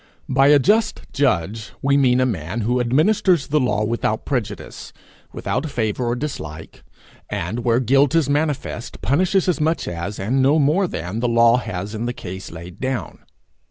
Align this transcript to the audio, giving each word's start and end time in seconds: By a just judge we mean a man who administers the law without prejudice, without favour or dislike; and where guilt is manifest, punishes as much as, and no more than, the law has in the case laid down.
By 0.27 0.47
a 0.47 0.57
just 0.57 1.03
judge 1.13 1.73
we 1.83 1.95
mean 1.95 2.19
a 2.19 2.25
man 2.25 2.61
who 2.61 2.79
administers 2.79 3.45
the 3.45 3.59
law 3.59 3.83
without 3.85 4.25
prejudice, 4.25 4.93
without 5.31 5.69
favour 5.69 6.07
or 6.07 6.15
dislike; 6.15 6.81
and 7.29 7.63
where 7.63 7.79
guilt 7.79 8.15
is 8.15 8.27
manifest, 8.27 9.03
punishes 9.03 9.47
as 9.47 9.61
much 9.61 9.87
as, 9.87 10.17
and 10.17 10.41
no 10.41 10.57
more 10.57 10.87
than, 10.87 11.19
the 11.19 11.27
law 11.29 11.57
has 11.57 11.93
in 11.93 12.07
the 12.07 12.13
case 12.13 12.49
laid 12.51 12.79
down. 12.79 13.19